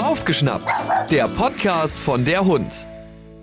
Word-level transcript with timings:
Aufgeschnappt, 0.00 0.70
der 1.10 1.26
Podcast 1.26 1.98
von 1.98 2.24
der 2.24 2.44
Hund. 2.44 2.86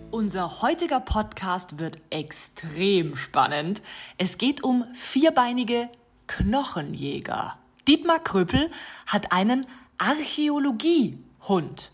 Unser 0.10 0.62
heutiger 0.62 1.02
Podcast 1.02 1.80
wird 1.80 2.00
extrem 2.10 3.14
spannend. 3.18 3.82
Es 4.18 4.38
geht 4.38 4.64
um 4.64 4.86
vierbeinige 4.94 5.90
Knochenjäger. 6.28 7.58
Dietmar 7.90 8.20
Kröpel 8.20 8.72
hat 9.06 9.34
einen 9.34 9.68
Archäologiehund. 9.98 11.92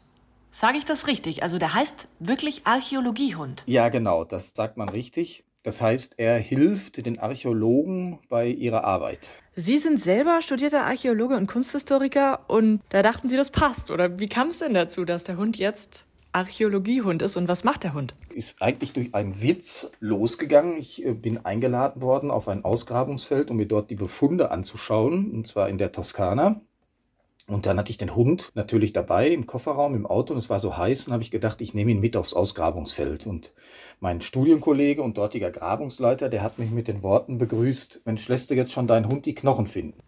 Sage 0.51 0.77
ich 0.77 0.85
das 0.85 1.07
richtig? 1.07 1.41
Also 1.41 1.57
der 1.57 1.73
heißt 1.73 2.09
wirklich 2.19 2.67
Archäologiehund. 2.67 3.63
Ja, 3.65 3.89
genau, 3.89 4.25
das 4.25 4.53
sagt 4.55 4.77
man 4.77 4.89
richtig. 4.89 5.43
Das 5.63 5.81
heißt, 5.81 6.15
er 6.17 6.37
hilft 6.37 7.05
den 7.05 7.19
Archäologen 7.19 8.19
bei 8.27 8.47
ihrer 8.47 8.83
Arbeit. 8.83 9.19
Sie 9.55 9.77
sind 9.77 9.99
selber 9.99 10.41
studierter 10.41 10.85
Archäologe 10.85 11.37
und 11.37 11.47
Kunsthistoriker 11.47 12.49
und 12.49 12.81
da 12.89 13.01
dachten 13.01 13.29
Sie, 13.29 13.37
das 13.37 13.49
passt. 13.49 13.89
Oder 13.89 14.19
wie 14.19 14.27
kam 14.27 14.49
es 14.49 14.59
denn 14.59 14.73
dazu, 14.73 15.05
dass 15.05 15.23
der 15.23 15.37
Hund 15.37 15.57
jetzt 15.57 16.05
Archäologiehund 16.33 17.21
ist 17.21 17.37
und 17.37 17.47
was 17.47 17.63
macht 17.63 17.83
der 17.83 17.93
Hund? 17.93 18.15
Ist 18.33 18.61
eigentlich 18.61 18.93
durch 18.93 19.13
einen 19.15 19.41
Witz 19.41 19.91
losgegangen. 19.99 20.77
Ich 20.77 21.05
äh, 21.05 21.13
bin 21.13 21.45
eingeladen 21.45 22.01
worden 22.01 22.31
auf 22.31 22.47
ein 22.47 22.65
Ausgrabungsfeld, 22.65 23.51
um 23.51 23.57
mir 23.57 23.67
dort 23.67 23.89
die 23.89 23.95
Befunde 23.95 24.51
anzuschauen, 24.51 25.31
und 25.31 25.47
zwar 25.47 25.69
in 25.69 25.77
der 25.77 25.91
Toskana. 25.91 26.61
Und 27.47 27.65
dann 27.65 27.77
hatte 27.77 27.91
ich 27.91 27.97
den 27.97 28.15
Hund 28.15 28.51
natürlich 28.53 28.93
dabei 28.93 29.27
im 29.29 29.45
Kofferraum, 29.45 29.95
im 29.95 30.05
Auto 30.05 30.33
und 30.33 30.39
es 30.39 30.49
war 30.49 30.61
so 30.61 30.77
heiß 30.77 31.07
und 31.07 31.13
habe 31.13 31.23
ich 31.23 31.31
gedacht, 31.31 31.59
ich 31.59 31.73
nehme 31.73 31.91
ihn 31.91 31.99
mit 31.99 32.15
aufs 32.15 32.33
Ausgrabungsfeld. 32.33 33.27
Und 33.27 33.51
mein 33.99 34.21
Studienkollege 34.21 35.01
und 35.01 35.17
dortiger 35.17 35.51
Grabungsleiter, 35.51 36.29
der 36.29 36.41
hat 36.41 36.57
mich 36.57 36.71
mit 36.71 36.87
den 36.87 37.03
Worten 37.03 37.37
begrüßt, 37.37 38.01
Mensch, 38.05 38.27
lässt 38.29 38.49
du 38.49 38.55
jetzt 38.55 38.71
schon 38.71 38.87
deinen 38.87 39.09
Hund 39.09 39.25
die 39.25 39.35
Knochen 39.35 39.67
finden? 39.67 39.99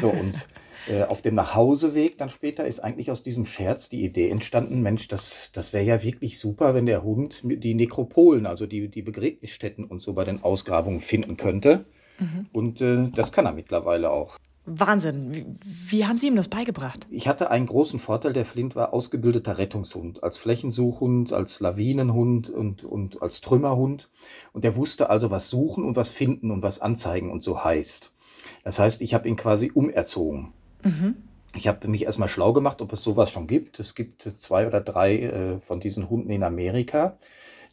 So, 0.00 0.08
und 0.10 0.48
äh, 0.88 1.04
auf 1.04 1.22
dem 1.22 1.36
Nachhauseweg 1.36 2.18
dann 2.18 2.30
später 2.30 2.66
ist 2.66 2.80
eigentlich 2.80 3.12
aus 3.12 3.22
diesem 3.22 3.46
Scherz 3.46 3.88
die 3.88 4.02
Idee 4.02 4.28
entstanden, 4.30 4.82
Mensch, 4.82 5.06
das, 5.06 5.50
das 5.52 5.72
wäre 5.72 5.84
ja 5.84 6.02
wirklich 6.02 6.40
super, 6.40 6.74
wenn 6.74 6.86
der 6.86 7.04
Hund 7.04 7.42
die 7.44 7.74
Nekropolen, 7.74 8.44
also 8.44 8.66
die, 8.66 8.88
die 8.88 9.02
Begräbnisstätten 9.02 9.84
und 9.84 10.02
so 10.02 10.14
bei 10.14 10.24
den 10.24 10.42
Ausgrabungen 10.42 11.00
finden 11.00 11.36
könnte. 11.36 11.84
Mhm. 12.18 12.46
Und 12.52 12.80
äh, 12.80 13.08
das 13.14 13.30
kann 13.30 13.46
er 13.46 13.52
mittlerweile 13.52 14.10
auch. 14.10 14.36
Wahnsinn. 14.64 15.34
Wie, 15.34 15.46
wie, 15.64 16.06
haben 16.06 16.18
Sie 16.18 16.28
ihm 16.28 16.36
das 16.36 16.48
beigebracht? 16.48 17.06
Ich 17.10 17.26
hatte 17.26 17.50
einen 17.50 17.66
großen 17.66 17.98
Vorteil. 17.98 18.32
Der 18.32 18.44
Flint 18.44 18.76
war 18.76 18.92
ausgebildeter 18.92 19.58
Rettungshund, 19.58 20.22
als 20.22 20.38
Flächensuchhund, 20.38 21.32
als 21.32 21.58
Lawinenhund 21.60 22.48
und, 22.48 22.84
und 22.84 23.22
als 23.22 23.40
Trümmerhund. 23.40 24.08
Und 24.52 24.64
er 24.64 24.76
wusste 24.76 25.10
also, 25.10 25.30
was 25.30 25.48
suchen 25.48 25.84
und 25.84 25.96
was 25.96 26.10
finden 26.10 26.50
und 26.50 26.62
was 26.62 26.80
anzeigen 26.80 27.30
und 27.30 27.42
so 27.42 27.64
heißt. 27.64 28.12
Das 28.64 28.78
heißt, 28.78 29.02
ich 29.02 29.14
habe 29.14 29.28
ihn 29.28 29.36
quasi 29.36 29.70
umerzogen. 29.72 30.52
Mhm. 30.84 31.16
Ich 31.54 31.68
habe 31.68 31.86
mich 31.88 32.04
erstmal 32.04 32.28
schlau 32.28 32.52
gemacht, 32.52 32.80
ob 32.80 32.92
es 32.92 33.02
sowas 33.02 33.30
schon 33.30 33.46
gibt. 33.46 33.78
Es 33.80 33.94
gibt 33.94 34.22
zwei 34.22 34.66
oder 34.66 34.80
drei 34.80 35.18
äh, 35.18 35.60
von 35.60 35.80
diesen 35.80 36.08
Hunden 36.08 36.30
in 36.30 36.44
Amerika. 36.44 37.18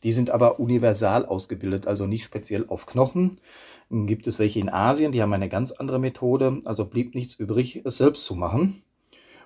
Die 0.04 0.12
sind 0.12 0.30
aber 0.30 0.60
universal 0.60 1.26
ausgebildet, 1.26 1.88
also 1.88 2.08
nicht 2.08 2.24
speziell 2.24 2.66
auf 2.68 2.86
Knochen, 2.86 3.40
gibt 3.90 4.28
es 4.28 4.40
welche 4.40 4.60
in 4.60 4.70
Asien, 4.70 5.12
die 5.12 5.22
haben 5.22 5.34
eine 5.34 5.50
ganz 5.50 5.72
andere 5.72 6.00
Methode. 6.00 6.60
Also 6.66 6.86
blieb 6.86 7.16
nichts 7.16 7.36
übrig, 7.36 7.82
es 7.86 7.98
selbst 7.98 8.26
zu 8.26 8.36
machen. 8.36 8.84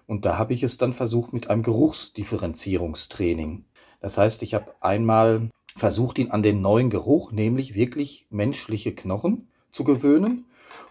Und 0.06 0.26
da 0.26 0.38
habe 0.38 0.54
ich 0.54 0.64
es 0.64 0.78
dann 0.78 0.94
versucht 0.94 1.34
mit 1.34 1.50
einem 1.50 1.64
Geruchsdifferenzierungstraining. 1.64 3.64
Das 4.02 4.18
heißt, 4.18 4.44
ich 4.44 4.54
habe 4.54 4.74
einmal 4.82 5.50
versucht, 5.78 6.20
ihn 6.20 6.32
an 6.32 6.44
den 6.44 6.62
neuen 6.62 6.90
Geruch, 6.90 7.32
nämlich 7.32 7.74
wirklich 7.74 8.28
menschliche 8.30 8.94
Knochen, 8.94 9.48
zu 9.72 9.86
gewöhnen. 9.86 10.46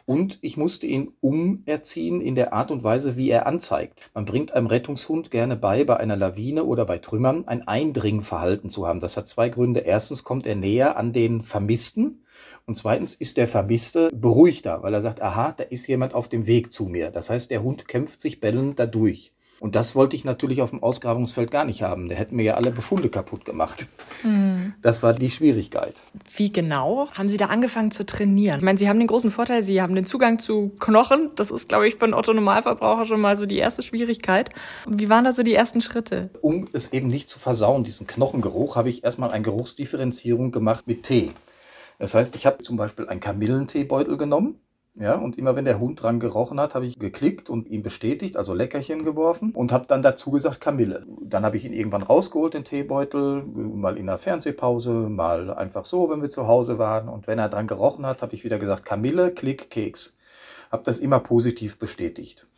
Und 0.06 0.38
ich 0.40 0.56
musste 0.56 0.86
ihn 0.86 1.12
umerziehen 1.20 2.20
in 2.20 2.34
der 2.34 2.52
Art 2.52 2.70
und 2.70 2.82
Weise, 2.82 3.16
wie 3.16 3.30
er 3.30 3.46
anzeigt. 3.46 4.10
Man 4.14 4.24
bringt 4.24 4.52
einem 4.52 4.66
Rettungshund 4.66 5.30
gerne 5.30 5.56
bei, 5.56 5.84
bei 5.84 5.98
einer 5.98 6.16
Lawine 6.16 6.64
oder 6.64 6.86
bei 6.86 6.98
Trümmern 6.98 7.46
ein 7.46 7.68
Eindringverhalten 7.68 8.70
zu 8.70 8.86
haben. 8.86 9.00
Das 9.00 9.16
hat 9.16 9.28
zwei 9.28 9.48
Gründe. 9.48 9.80
Erstens 9.80 10.24
kommt 10.24 10.46
er 10.46 10.56
näher 10.56 10.96
an 10.96 11.12
den 11.12 11.42
Vermissten 11.42 12.21
und 12.66 12.76
zweitens 12.76 13.14
ist 13.14 13.36
der 13.36 13.48
Vermisste 13.48 14.10
beruhigter, 14.14 14.82
weil 14.82 14.94
er 14.94 15.00
sagt, 15.00 15.20
aha, 15.20 15.54
da 15.56 15.64
ist 15.64 15.86
jemand 15.86 16.14
auf 16.14 16.28
dem 16.28 16.46
Weg 16.46 16.72
zu 16.72 16.84
mir. 16.84 17.10
Das 17.10 17.30
heißt, 17.30 17.50
der 17.50 17.62
Hund 17.62 17.88
kämpft 17.88 18.20
sich 18.20 18.40
bellend 18.40 18.78
dadurch. 18.78 19.32
Und 19.62 19.76
das 19.76 19.94
wollte 19.94 20.16
ich 20.16 20.24
natürlich 20.24 20.60
auf 20.60 20.70
dem 20.70 20.82
Ausgrabungsfeld 20.82 21.52
gar 21.52 21.64
nicht 21.64 21.82
haben. 21.82 22.08
Der 22.08 22.18
hätten 22.18 22.34
mir 22.34 22.42
ja 22.42 22.54
alle 22.54 22.72
Befunde 22.72 23.08
kaputt 23.08 23.44
gemacht. 23.44 23.86
Mhm. 24.24 24.74
Das 24.82 25.04
war 25.04 25.12
die 25.12 25.30
Schwierigkeit. 25.30 25.94
Wie 26.36 26.52
genau 26.52 27.06
haben 27.12 27.28
Sie 27.28 27.36
da 27.36 27.46
angefangen 27.46 27.92
zu 27.92 28.04
trainieren? 28.04 28.58
Ich 28.58 28.64
meine, 28.64 28.76
Sie 28.76 28.88
haben 28.88 28.98
den 28.98 29.06
großen 29.06 29.30
Vorteil, 29.30 29.62
Sie 29.62 29.80
haben 29.80 29.94
den 29.94 30.04
Zugang 30.04 30.40
zu 30.40 30.72
Knochen. 30.80 31.30
Das 31.36 31.52
ist, 31.52 31.68
glaube 31.68 31.86
ich, 31.86 31.94
für 31.94 32.06
einen 32.06 32.14
Otto-Normalverbraucher 32.14 33.04
schon 33.04 33.20
mal 33.20 33.36
so 33.36 33.46
die 33.46 33.58
erste 33.58 33.84
Schwierigkeit. 33.84 34.50
Wie 34.88 35.08
waren 35.08 35.24
da 35.24 35.30
so 35.30 35.44
die 35.44 35.54
ersten 35.54 35.80
Schritte? 35.80 36.30
Um 36.40 36.64
es 36.72 36.92
eben 36.92 37.06
nicht 37.06 37.30
zu 37.30 37.38
versauen, 37.38 37.84
diesen 37.84 38.08
Knochengeruch, 38.08 38.74
habe 38.74 38.88
ich 38.88 39.04
erstmal 39.04 39.30
eine 39.30 39.44
Geruchsdifferenzierung 39.44 40.50
gemacht 40.50 40.88
mit 40.88 41.04
Tee. 41.04 41.30
Das 42.02 42.16
heißt, 42.16 42.34
ich 42.34 42.46
habe 42.46 42.64
zum 42.64 42.76
Beispiel 42.76 43.08
einen 43.08 43.20
Kamillenteebeutel 43.20 44.16
genommen. 44.16 44.58
Ja, 44.94 45.14
und 45.14 45.38
immer 45.38 45.54
wenn 45.54 45.64
der 45.64 45.78
Hund 45.78 46.02
dran 46.02 46.18
gerochen 46.18 46.58
hat, 46.58 46.74
habe 46.74 46.84
ich 46.84 46.98
geklickt 46.98 47.48
und 47.48 47.68
ihn 47.68 47.84
bestätigt, 47.84 48.36
also 48.36 48.54
Leckerchen 48.54 49.04
geworfen 49.04 49.52
und 49.52 49.70
habe 49.70 49.86
dann 49.86 50.02
dazu 50.02 50.32
gesagt 50.32 50.60
Kamille. 50.60 51.06
Dann 51.20 51.44
habe 51.44 51.56
ich 51.56 51.64
ihn 51.64 51.72
irgendwann 51.72 52.02
rausgeholt, 52.02 52.54
den 52.54 52.64
Teebeutel, 52.64 53.44
mal 53.44 53.96
in 53.96 54.06
der 54.06 54.18
Fernsehpause, 54.18 54.90
mal 54.90 55.54
einfach 55.54 55.84
so, 55.84 56.10
wenn 56.10 56.22
wir 56.22 56.28
zu 56.28 56.48
Hause 56.48 56.76
waren. 56.76 57.08
Und 57.08 57.28
wenn 57.28 57.38
er 57.38 57.48
dran 57.48 57.68
gerochen 57.68 58.04
hat, 58.04 58.20
habe 58.20 58.34
ich 58.34 58.42
wieder 58.42 58.58
gesagt 58.58 58.84
Kamille, 58.84 59.30
Klick, 59.30 59.70
Keks. 59.70 60.18
Habe 60.72 60.82
das 60.82 60.98
immer 60.98 61.20
positiv 61.20 61.78
bestätigt. 61.78 62.48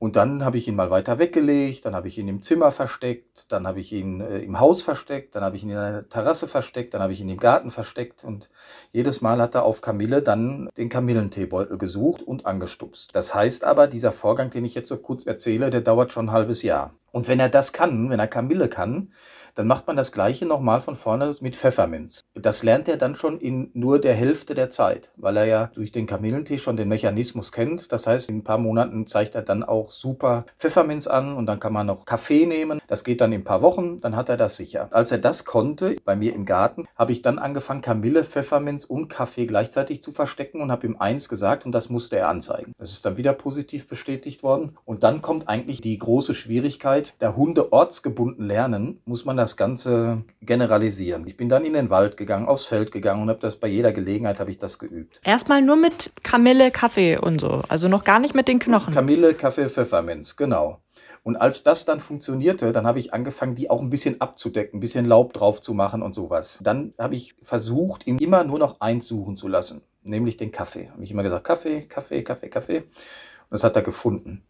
Und 0.00 0.16
dann 0.16 0.46
habe 0.46 0.56
ich 0.56 0.66
ihn 0.66 0.76
mal 0.76 0.90
weiter 0.90 1.18
weggelegt, 1.18 1.84
dann 1.84 1.94
habe 1.94 2.08
ich 2.08 2.16
ihn 2.16 2.26
im 2.26 2.40
Zimmer 2.40 2.72
versteckt, 2.72 3.44
dann 3.50 3.66
habe 3.66 3.80
ich 3.80 3.92
ihn 3.92 4.22
äh, 4.22 4.38
im 4.38 4.58
Haus 4.58 4.80
versteckt, 4.80 5.34
dann 5.34 5.44
habe 5.44 5.56
ich 5.56 5.62
ihn 5.62 5.68
in 5.68 5.76
einer 5.76 6.08
Terrasse 6.08 6.48
versteckt, 6.48 6.94
dann 6.94 7.02
habe 7.02 7.12
ich 7.12 7.20
ihn 7.20 7.28
im 7.28 7.36
Garten 7.36 7.70
versteckt 7.70 8.24
und 8.24 8.48
jedes 8.92 9.20
Mal 9.20 9.42
hat 9.42 9.54
er 9.54 9.64
auf 9.64 9.82
Kamille 9.82 10.22
dann 10.22 10.70
den 10.78 10.88
Kamillenteebeutel 10.88 11.76
gesucht 11.76 12.22
und 12.22 12.46
angestupst. 12.46 13.14
Das 13.14 13.34
heißt 13.34 13.62
aber, 13.62 13.88
dieser 13.88 14.10
Vorgang, 14.10 14.48
den 14.48 14.64
ich 14.64 14.74
jetzt 14.74 14.88
so 14.88 14.96
kurz 14.96 15.26
erzähle, 15.26 15.68
der 15.68 15.82
dauert 15.82 16.12
schon 16.12 16.30
ein 16.30 16.32
halbes 16.32 16.62
Jahr. 16.62 16.94
Und 17.12 17.28
wenn 17.28 17.38
er 17.38 17.50
das 17.50 17.74
kann, 17.74 18.08
wenn 18.08 18.20
er 18.20 18.26
Kamille 18.26 18.70
kann, 18.70 19.12
dann 19.54 19.66
macht 19.66 19.86
man 19.86 19.96
das 19.96 20.12
gleiche 20.12 20.46
nochmal 20.46 20.80
von 20.80 20.96
vorne 20.96 21.34
mit 21.40 21.56
Pfefferminz. 21.56 22.22
Das 22.34 22.62
lernt 22.62 22.88
er 22.88 22.96
dann 22.96 23.16
schon 23.16 23.38
in 23.38 23.70
nur 23.74 24.00
der 24.00 24.14
Hälfte 24.14 24.54
der 24.54 24.70
Zeit, 24.70 25.12
weil 25.16 25.36
er 25.36 25.44
ja 25.46 25.70
durch 25.74 25.92
den 25.92 26.06
Kamillentee 26.06 26.58
schon 26.58 26.76
den 26.76 26.88
Mechanismus 26.88 27.52
kennt. 27.52 27.92
Das 27.92 28.06
heißt, 28.06 28.30
in 28.30 28.38
ein 28.38 28.44
paar 28.44 28.58
Monaten 28.58 29.06
zeigt 29.06 29.34
er 29.34 29.42
dann 29.42 29.62
auch 29.62 29.90
super 29.90 30.44
Pfefferminz 30.58 31.06
an 31.06 31.36
und 31.36 31.46
dann 31.46 31.60
kann 31.60 31.72
man 31.72 31.86
noch 31.86 32.04
Kaffee 32.04 32.46
nehmen. 32.46 32.80
Das 32.86 33.04
geht 33.04 33.20
dann 33.20 33.32
in 33.32 33.40
ein 33.40 33.44
paar 33.44 33.62
Wochen, 33.62 33.98
dann 33.98 34.16
hat 34.16 34.28
er 34.28 34.36
das 34.36 34.56
sicher. 34.56 34.88
Als 34.90 35.12
er 35.12 35.18
das 35.18 35.44
konnte, 35.44 35.96
bei 36.04 36.16
mir 36.16 36.34
im 36.34 36.44
Garten, 36.44 36.86
habe 36.96 37.12
ich 37.12 37.22
dann 37.22 37.38
angefangen, 37.38 37.80
Kamille, 37.80 38.24
Pfefferminz 38.24 38.84
und 38.84 39.08
Kaffee 39.08 39.46
gleichzeitig 39.46 40.02
zu 40.02 40.12
verstecken 40.12 40.60
und 40.60 40.70
habe 40.70 40.86
ihm 40.86 40.96
eins 40.98 41.28
gesagt 41.28 41.66
und 41.66 41.72
das 41.72 41.90
musste 41.90 42.16
er 42.16 42.28
anzeigen. 42.28 42.72
Das 42.78 42.92
ist 42.92 43.04
dann 43.06 43.16
wieder 43.16 43.32
positiv 43.32 43.88
bestätigt 43.88 44.42
worden. 44.42 44.76
Und 44.84 45.02
dann 45.02 45.22
kommt 45.22 45.48
eigentlich 45.48 45.80
die 45.80 45.98
große 45.98 46.34
Schwierigkeit, 46.34 47.14
der 47.20 47.36
Hunde 47.36 47.72
ortsgebunden 47.72 48.46
lernen, 48.46 49.00
muss 49.04 49.24
man 49.24 49.36
das 49.40 49.56
Ganze 49.56 50.22
generalisieren. 50.42 51.26
Ich 51.26 51.36
bin 51.36 51.48
dann 51.48 51.64
in 51.64 51.72
den 51.72 51.90
Wald 51.90 52.16
gegangen, 52.16 52.46
aufs 52.46 52.66
Feld 52.66 52.92
gegangen 52.92 53.22
und 53.22 53.30
habe 53.30 53.40
das 53.40 53.56
bei 53.56 53.68
jeder 53.68 53.92
Gelegenheit 53.92 54.38
habe 54.38 54.50
ich 54.50 54.58
das 54.58 54.78
geübt. 54.78 55.20
Erstmal 55.24 55.62
nur 55.62 55.76
mit 55.76 56.12
Kamille, 56.22 56.70
Kaffee 56.70 57.16
und 57.16 57.40
so, 57.40 57.62
also 57.68 57.88
noch 57.88 58.04
gar 58.04 58.18
nicht 58.18 58.34
mit 58.34 58.48
den 58.48 58.58
Knochen. 58.58 58.92
Kamille, 58.92 59.34
Kaffee, 59.34 59.68
Pfefferminz, 59.68 60.36
genau. 60.36 60.80
Und 61.22 61.36
als 61.36 61.62
das 61.62 61.84
dann 61.84 62.00
funktionierte, 62.00 62.72
dann 62.72 62.86
habe 62.86 62.98
ich 62.98 63.12
angefangen, 63.12 63.54
die 63.54 63.70
auch 63.70 63.80
ein 63.80 63.90
bisschen 63.90 64.20
abzudecken, 64.20 64.78
ein 64.78 64.80
bisschen 64.80 65.04
Laub 65.04 65.32
drauf 65.32 65.60
zu 65.60 65.74
machen 65.74 66.02
und 66.02 66.14
sowas. 66.14 66.58
Dann 66.62 66.94
habe 66.98 67.14
ich 67.14 67.34
versucht, 67.42 68.06
ihm 68.06 68.18
immer 68.18 68.44
nur 68.44 68.58
noch 68.58 68.80
eins 68.80 69.08
suchen 69.08 69.36
zu 69.36 69.48
lassen, 69.48 69.82
nämlich 70.02 70.36
den 70.36 70.52
Kaffee. 70.52 70.90
Habe 70.90 71.02
ich 71.02 71.10
immer 71.10 71.22
gesagt, 71.22 71.44
Kaffee, 71.44 71.82
Kaffee, 71.82 72.22
Kaffee, 72.22 72.48
Kaffee. 72.48 72.78
Und 72.78 73.52
das 73.52 73.64
hat 73.64 73.76
er 73.76 73.82
gefunden. 73.82 74.44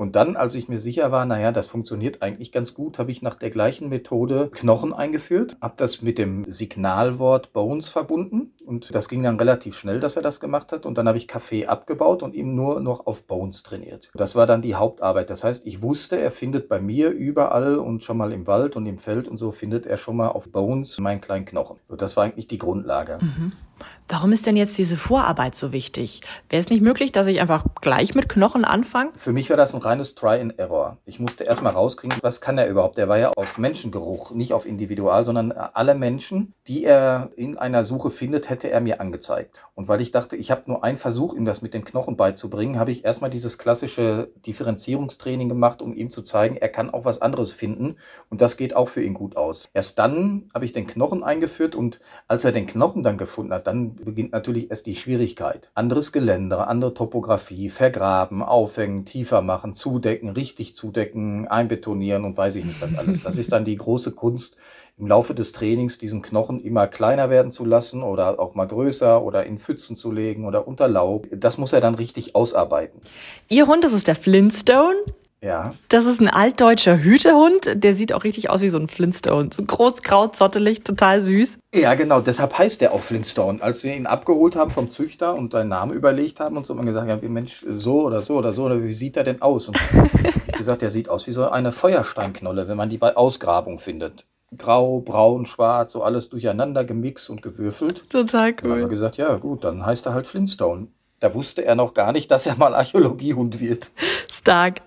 Und 0.00 0.16
dann, 0.16 0.34
als 0.34 0.54
ich 0.54 0.66
mir 0.70 0.78
sicher 0.78 1.12
war, 1.12 1.26
naja, 1.26 1.52
das 1.52 1.66
funktioniert 1.66 2.22
eigentlich 2.22 2.52
ganz 2.52 2.72
gut, 2.72 2.98
habe 2.98 3.10
ich 3.10 3.20
nach 3.20 3.34
der 3.34 3.50
gleichen 3.50 3.90
Methode 3.90 4.48
Knochen 4.50 4.94
eingeführt, 4.94 5.58
habe 5.60 5.74
das 5.76 6.00
mit 6.00 6.16
dem 6.16 6.50
Signalwort 6.50 7.52
Bones 7.52 7.90
verbunden 7.90 8.54
und 8.64 8.94
das 8.94 9.10
ging 9.10 9.22
dann 9.22 9.36
relativ 9.36 9.76
schnell, 9.76 10.00
dass 10.00 10.16
er 10.16 10.22
das 10.22 10.40
gemacht 10.40 10.72
hat. 10.72 10.86
Und 10.86 10.96
dann 10.96 11.06
habe 11.06 11.18
ich 11.18 11.28
Kaffee 11.28 11.66
abgebaut 11.66 12.22
und 12.22 12.34
ihm 12.34 12.54
nur 12.54 12.80
noch 12.80 13.06
auf 13.06 13.26
Bones 13.26 13.62
trainiert. 13.62 14.10
Das 14.14 14.36
war 14.36 14.46
dann 14.46 14.62
die 14.62 14.74
Hauptarbeit. 14.74 15.28
Das 15.28 15.44
heißt, 15.44 15.66
ich 15.66 15.82
wusste, 15.82 16.18
er 16.18 16.30
findet 16.30 16.70
bei 16.70 16.80
mir 16.80 17.10
überall 17.10 17.76
und 17.76 18.02
schon 18.02 18.16
mal 18.16 18.32
im 18.32 18.46
Wald 18.46 18.76
und 18.76 18.86
im 18.86 18.96
Feld 18.96 19.28
und 19.28 19.36
so 19.36 19.52
findet 19.52 19.84
er 19.84 19.98
schon 19.98 20.16
mal 20.16 20.28
auf 20.28 20.50
Bones 20.50 20.98
meinen 20.98 21.20
kleinen 21.20 21.44
Knochen. 21.44 21.76
Und 21.88 22.00
das 22.00 22.16
war 22.16 22.24
eigentlich 22.24 22.48
die 22.48 22.56
Grundlage. 22.56 23.18
Mhm. 23.20 23.52
Warum 24.08 24.32
ist 24.32 24.44
denn 24.44 24.56
jetzt 24.56 24.76
diese 24.76 24.96
Vorarbeit 24.96 25.54
so 25.54 25.70
wichtig? 25.70 26.20
Wäre 26.48 26.60
es 26.60 26.68
nicht 26.68 26.82
möglich, 26.82 27.12
dass 27.12 27.28
ich 27.28 27.40
einfach 27.40 27.64
gleich 27.80 28.16
mit 28.16 28.28
Knochen 28.28 28.64
anfange? 28.64 29.10
Für 29.14 29.32
mich 29.32 29.50
war 29.50 29.56
das 29.56 29.72
ein 29.72 29.80
reines 29.80 30.16
Try 30.16 30.40
and 30.40 30.58
Error. 30.58 30.98
Ich 31.06 31.20
musste 31.20 31.44
erstmal 31.44 31.74
rauskriegen, 31.74 32.18
was 32.20 32.40
kann 32.40 32.58
er 32.58 32.68
überhaupt? 32.68 32.98
Der 32.98 33.08
war 33.08 33.18
ja 33.18 33.30
auf 33.36 33.56
Menschengeruch, 33.56 34.32
nicht 34.32 34.52
auf 34.52 34.66
Individual, 34.66 35.24
sondern 35.24 35.52
alle 35.52 35.94
Menschen, 35.94 36.54
die 36.66 36.84
er 36.84 37.30
in 37.36 37.56
einer 37.56 37.84
Suche 37.84 38.10
findet, 38.10 38.50
hätte 38.50 38.68
er 38.68 38.80
mir 38.80 39.00
angezeigt. 39.00 39.62
Und 39.76 39.86
weil 39.86 40.00
ich 40.00 40.10
dachte, 40.10 40.34
ich 40.34 40.50
habe 40.50 40.62
nur 40.66 40.82
einen 40.82 40.98
Versuch, 40.98 41.32
ihm 41.34 41.44
das 41.44 41.62
mit 41.62 41.72
den 41.72 41.84
Knochen 41.84 42.16
beizubringen, 42.16 42.80
habe 42.80 42.90
ich 42.90 43.04
erstmal 43.04 43.30
dieses 43.30 43.58
klassische 43.58 44.30
Differenzierungstraining 44.44 45.48
gemacht, 45.48 45.80
um 45.80 45.94
ihm 45.94 46.10
zu 46.10 46.22
zeigen, 46.22 46.56
er 46.56 46.68
kann 46.68 46.90
auch 46.90 47.04
was 47.04 47.22
anderes 47.22 47.52
finden 47.52 47.96
und 48.28 48.40
das 48.40 48.56
geht 48.56 48.74
auch 48.74 48.88
für 48.88 49.02
ihn 49.02 49.14
gut 49.14 49.36
aus. 49.36 49.68
Erst 49.72 50.00
dann 50.00 50.48
habe 50.52 50.64
ich 50.64 50.72
den 50.72 50.88
Knochen 50.88 51.22
eingeführt 51.22 51.76
und 51.76 52.00
als 52.26 52.44
er 52.44 52.52
den 52.52 52.66
Knochen 52.66 53.04
dann 53.04 53.16
gefunden 53.16 53.54
hat, 53.54 53.66
dann 53.70 53.94
beginnt 53.94 54.32
natürlich 54.32 54.68
erst 54.70 54.86
die 54.86 54.96
Schwierigkeit. 54.96 55.70
Anderes 55.74 56.10
Geländer, 56.10 56.66
andere 56.66 56.92
Topografie, 56.92 57.68
vergraben, 57.68 58.42
aufhängen, 58.42 59.04
tiefer 59.04 59.42
machen, 59.42 59.74
zudecken, 59.74 60.30
richtig 60.30 60.74
zudecken, 60.74 61.46
einbetonieren 61.46 62.24
und 62.24 62.36
weiß 62.36 62.56
ich 62.56 62.64
nicht 62.64 62.82
was 62.82 62.96
alles. 62.98 63.22
Das 63.22 63.38
ist 63.38 63.52
dann 63.52 63.64
die 63.64 63.76
große 63.76 64.10
Kunst, 64.12 64.56
im 64.98 65.06
Laufe 65.06 65.34
des 65.34 65.52
Trainings 65.52 65.98
diesen 65.98 66.20
Knochen 66.20 66.60
immer 66.60 66.86
kleiner 66.86 67.30
werden 67.30 67.52
zu 67.52 67.64
lassen 67.64 68.02
oder 68.02 68.38
auch 68.38 68.54
mal 68.54 68.66
größer 68.66 69.22
oder 69.22 69.46
in 69.46 69.58
Pfützen 69.58 69.96
zu 69.96 70.12
legen 70.12 70.44
oder 70.44 70.68
unter 70.68 70.88
Laub. 70.88 71.26
Das 71.30 71.56
muss 71.56 71.72
er 71.72 71.80
dann 71.80 71.94
richtig 71.94 72.34
ausarbeiten. 72.34 73.00
Ihr 73.48 73.66
Hund, 73.66 73.84
das 73.84 73.92
ist 73.92 74.08
der 74.08 74.16
Flintstone. 74.16 74.96
Ja. 75.42 75.74
Das 75.88 76.04
ist 76.04 76.20
ein 76.20 76.28
altdeutscher 76.28 76.98
Hütehund. 76.98 77.70
Der 77.74 77.94
sieht 77.94 78.12
auch 78.12 78.24
richtig 78.24 78.50
aus 78.50 78.60
wie 78.60 78.68
so 78.68 78.78
ein 78.78 78.88
Flintstone. 78.88 79.48
So 79.54 79.62
groß, 79.62 80.02
grau, 80.02 80.28
zottelig, 80.28 80.84
total 80.84 81.22
süß. 81.22 81.58
Ja, 81.74 81.94
genau. 81.94 82.20
Deshalb 82.20 82.58
heißt 82.58 82.80
der 82.82 82.92
auch 82.92 83.02
Flintstone. 83.02 83.62
Als 83.62 83.82
wir 83.82 83.96
ihn 83.96 84.06
abgeholt 84.06 84.54
haben 84.54 84.70
vom 84.70 84.90
Züchter 84.90 85.34
und 85.34 85.52
seinen 85.52 85.68
Namen 85.68 85.92
überlegt 85.92 86.40
haben 86.40 86.56
und 86.56 86.66
so, 86.66 86.74
haben 86.74 86.84
wir 86.84 86.92
gesagt, 86.92 87.08
ja, 87.08 87.22
wie 87.22 87.28
Mensch, 87.28 87.64
so 87.68 88.02
oder 88.02 88.20
so 88.20 88.34
oder 88.36 88.52
so, 88.52 88.64
oder 88.64 88.82
wie 88.82 88.92
sieht 88.92 89.16
er 89.16 89.24
denn 89.24 89.40
aus? 89.40 89.68
Und 89.68 89.76
wie 90.46 90.58
gesagt, 90.58 90.82
der 90.82 90.90
sieht 90.90 91.08
aus 91.08 91.26
wie 91.26 91.32
so 91.32 91.48
eine 91.48 91.72
Feuersteinknolle, 91.72 92.68
wenn 92.68 92.76
man 92.76 92.90
die 92.90 92.98
bei 92.98 93.16
Ausgrabung 93.16 93.78
findet 93.78 94.26
grau, 94.58 95.00
braun, 95.00 95.46
schwarz, 95.46 95.92
so 95.92 96.02
alles 96.02 96.28
durcheinander 96.28 96.84
gemixt 96.84 97.30
und 97.30 97.40
gewürfelt. 97.40 98.10
Total 98.10 98.50
cool. 98.50 98.56
Dann 98.62 98.70
haben 98.72 98.80
wir 98.80 98.88
gesagt, 98.88 99.16
ja 99.16 99.36
gut, 99.36 99.62
dann 99.62 99.86
heißt 99.86 100.06
er 100.06 100.14
halt 100.14 100.26
Flintstone. 100.26 100.88
Da 101.20 101.34
wusste 101.34 101.64
er 101.64 101.74
noch 101.74 101.94
gar 101.94 102.12
nicht, 102.12 102.30
dass 102.30 102.46
er 102.46 102.56
mal 102.56 102.74
Archäologiehund 102.74 103.60
wird. 103.60 103.90
Stark. 104.28 104.80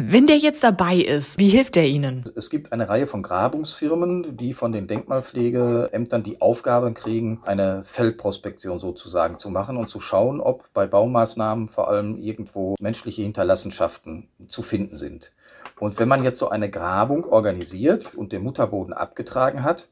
Wenn 0.00 0.28
der 0.28 0.36
jetzt 0.36 0.62
dabei 0.62 0.94
ist, 0.94 1.40
wie 1.40 1.48
hilft 1.48 1.76
er 1.76 1.84
Ihnen? 1.84 2.22
Es 2.36 2.50
gibt 2.50 2.72
eine 2.72 2.88
Reihe 2.88 3.08
von 3.08 3.20
Grabungsfirmen, 3.20 4.36
die 4.36 4.52
von 4.52 4.70
den 4.70 4.86
Denkmalpflegeämtern 4.86 6.22
die 6.22 6.40
Aufgabe 6.40 6.92
kriegen, 6.92 7.40
eine 7.44 7.82
Feldprospektion 7.82 8.78
sozusagen 8.78 9.40
zu 9.40 9.50
machen 9.50 9.76
und 9.76 9.90
zu 9.90 9.98
schauen, 9.98 10.40
ob 10.40 10.72
bei 10.72 10.86
Baumaßnahmen 10.86 11.66
vor 11.66 11.88
allem 11.88 12.16
irgendwo 12.16 12.76
menschliche 12.80 13.22
Hinterlassenschaften 13.22 14.28
zu 14.46 14.62
finden 14.62 14.94
sind. 14.94 15.32
Und 15.80 15.98
wenn 15.98 16.06
man 16.06 16.22
jetzt 16.22 16.38
so 16.38 16.48
eine 16.48 16.70
Grabung 16.70 17.24
organisiert 17.24 18.14
und 18.14 18.30
den 18.30 18.44
Mutterboden 18.44 18.92
abgetragen 18.92 19.64
hat, 19.64 19.88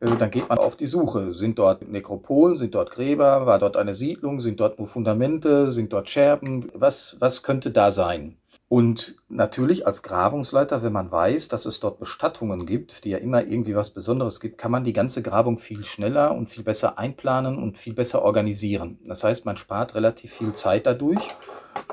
äh, 0.00 0.16
dann 0.18 0.32
geht 0.32 0.48
man 0.48 0.58
auf 0.58 0.74
die 0.74 0.88
Suche. 0.88 1.32
Sind 1.32 1.60
dort 1.60 1.88
Nekropolen, 1.88 2.56
sind 2.56 2.74
dort 2.74 2.90
Gräber, 2.90 3.46
war 3.46 3.60
dort 3.60 3.76
eine 3.76 3.94
Siedlung, 3.94 4.40
sind 4.40 4.58
dort 4.58 4.80
nur 4.80 4.88
Fundamente, 4.88 5.70
sind 5.70 5.92
dort 5.92 6.08
Scherben, 6.08 6.72
was, 6.74 7.18
was 7.20 7.44
könnte 7.44 7.70
da 7.70 7.92
sein? 7.92 8.36
Und 8.68 9.16
natürlich 9.28 9.86
als 9.86 10.02
Grabungsleiter, 10.02 10.82
wenn 10.82 10.92
man 10.92 11.12
weiß, 11.12 11.48
dass 11.48 11.66
es 11.66 11.80
dort 11.80 11.98
Bestattungen 11.98 12.66
gibt, 12.66 13.04
die 13.04 13.10
ja 13.10 13.18
immer 13.18 13.44
irgendwie 13.44 13.76
was 13.76 13.90
Besonderes 13.90 14.40
gibt, 14.40 14.58
kann 14.58 14.70
man 14.70 14.84
die 14.84 14.94
ganze 14.94 15.22
Grabung 15.22 15.58
viel 15.58 15.84
schneller 15.84 16.34
und 16.34 16.48
viel 16.48 16.64
besser 16.64 16.98
einplanen 16.98 17.62
und 17.62 17.76
viel 17.76 17.92
besser 17.92 18.22
organisieren. 18.22 18.98
Das 19.04 19.22
heißt, 19.22 19.44
man 19.44 19.58
spart 19.58 19.94
relativ 19.94 20.32
viel 20.32 20.54
Zeit 20.54 20.86
dadurch 20.86 21.36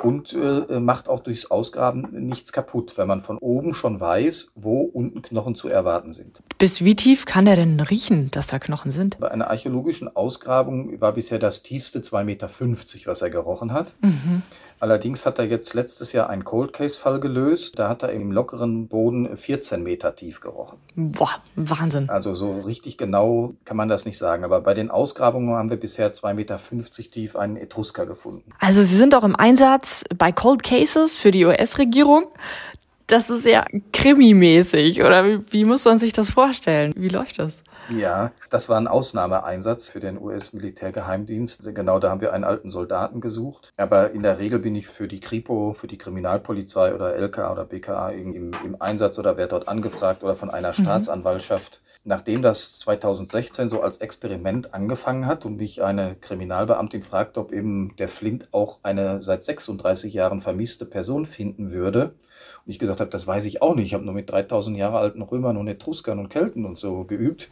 und 0.03 0.33
äh, 0.33 0.79
macht 0.79 1.09
auch 1.09 1.21
durchs 1.21 1.51
Ausgraben 1.51 2.07
nichts 2.11 2.51
kaputt, 2.51 2.97
wenn 2.97 3.07
man 3.07 3.21
von 3.21 3.37
oben 3.37 3.73
schon 3.73 3.99
weiß, 3.99 4.53
wo 4.55 4.81
unten 4.81 5.21
Knochen 5.21 5.55
zu 5.55 5.67
erwarten 5.67 6.13
sind. 6.13 6.41
Bis 6.57 6.83
wie 6.83 6.95
tief 6.95 7.25
kann 7.25 7.47
er 7.47 7.55
denn 7.55 7.79
riechen, 7.79 8.31
dass 8.31 8.47
da 8.47 8.59
Knochen 8.59 8.91
sind? 8.91 9.19
Bei 9.19 9.29
einer 9.29 9.49
archäologischen 9.49 10.15
Ausgrabung 10.15 11.01
war 11.01 11.13
bisher 11.13 11.39
das 11.39 11.63
tiefste 11.63 11.99
2,50 11.99 12.23
Meter, 12.23 12.49
was 13.05 13.21
er 13.21 13.29
gerochen 13.29 13.73
hat. 13.73 13.93
Mhm. 14.01 14.43
Allerdings 14.81 15.27
hat 15.27 15.37
er 15.37 15.45
jetzt 15.45 15.75
letztes 15.75 16.11
Jahr 16.11 16.27
einen 16.27 16.43
Cold 16.43 16.73
Case 16.73 16.99
Fall 16.99 17.19
gelöst. 17.19 17.77
Da 17.77 17.87
hat 17.87 18.01
er 18.01 18.11
im 18.13 18.31
lockeren 18.31 18.87
Boden 18.87 19.37
14 19.37 19.83
Meter 19.83 20.15
tief 20.15 20.41
gerochen. 20.41 20.79
Boah, 20.95 21.35
Wahnsinn. 21.55 22.09
Also 22.09 22.33
so 22.33 22.61
richtig 22.61 22.97
genau 22.97 23.53
kann 23.63 23.77
man 23.77 23.89
das 23.89 24.05
nicht 24.05 24.17
sagen. 24.17 24.43
Aber 24.43 24.61
bei 24.61 24.73
den 24.73 24.89
Ausgrabungen 24.89 25.55
haben 25.55 25.69
wir 25.69 25.77
bisher 25.77 26.11
2,50 26.11 26.33
Meter 26.33 26.59
tief 27.11 27.35
einen 27.35 27.57
Etrusker 27.57 28.07
gefunden. 28.07 28.51
Also 28.57 28.81
Sie 28.81 28.95
sind 28.95 29.13
auch 29.13 29.23
im 29.23 29.35
Einsatz 29.35 30.03
bei 30.17 30.31
Cold 30.31 30.63
Cases 30.63 31.15
für 31.15 31.29
die 31.29 31.45
US-Regierung. 31.45 32.23
Das 33.05 33.29
ist 33.29 33.45
ja 33.45 33.65
krimimäßig, 33.93 35.03
oder 35.03 35.25
wie, 35.25 35.41
wie 35.51 35.65
muss 35.65 35.85
man 35.85 35.99
sich 35.99 36.11
das 36.11 36.31
vorstellen? 36.31 36.93
Wie 36.95 37.09
läuft 37.09 37.37
das? 37.37 37.61
Ja, 37.91 38.31
das 38.49 38.69
war 38.69 38.77
ein 38.77 38.87
Ausnahmeeinsatz 38.87 39.89
für 39.89 39.99
den 39.99 40.21
US-Militärgeheimdienst. 40.21 41.63
Genau, 41.75 41.99
da 41.99 42.09
haben 42.09 42.21
wir 42.21 42.33
einen 42.33 42.43
alten 42.43 42.71
Soldaten 42.71 43.21
gesucht. 43.21 43.73
Aber 43.77 44.11
in 44.11 44.23
der 44.23 44.39
Regel 44.39 44.59
bin 44.59 44.75
ich 44.75 44.87
für 44.87 45.07
die 45.07 45.19
Kripo, 45.19 45.73
für 45.73 45.87
die 45.87 45.97
Kriminalpolizei 45.97 46.93
oder 46.93 47.15
LKA 47.15 47.51
oder 47.51 47.65
BKA 47.65 48.09
im, 48.11 48.51
im 48.63 48.81
Einsatz 48.81 49.19
oder 49.19 49.37
werde 49.37 49.51
dort 49.51 49.67
angefragt 49.67 50.23
oder 50.23 50.35
von 50.35 50.49
einer 50.49 50.69
mhm. 50.69 50.83
Staatsanwaltschaft. 50.83 51.81
Nachdem 52.03 52.41
das 52.41 52.79
2016 52.79 53.69
so 53.69 53.81
als 53.81 53.97
Experiment 53.97 54.73
angefangen 54.73 55.27
hat 55.27 55.45
und 55.45 55.57
mich 55.57 55.83
eine 55.83 56.15
Kriminalbeamtin 56.15 57.03
fragte, 57.03 57.39
ob 57.39 57.51
eben 57.51 57.95
der 57.97 58.07
Flint 58.07 58.47
auch 58.51 58.79
eine 58.81 59.21
seit 59.21 59.43
36 59.43 60.13
Jahren 60.13 60.41
vermisste 60.41 60.85
Person 60.85 61.25
finden 61.25 61.71
würde, 61.71 62.15
und 62.65 62.71
ich 62.71 62.79
gesagt 62.79 62.99
habe, 62.99 63.09
das 63.09 63.25
weiß 63.25 63.45
ich 63.45 63.61
auch 63.61 63.75
nicht. 63.75 63.87
Ich 63.87 63.93
habe 63.93 64.05
nur 64.05 64.13
mit 64.13 64.29
3000 64.29 64.77
Jahre 64.77 64.99
alten 64.99 65.21
Römern 65.21 65.57
und 65.57 65.67
Etruskern 65.67 66.19
und 66.19 66.29
Kelten 66.29 66.65
und 66.65 66.77
so 66.77 67.05
geübt. 67.05 67.49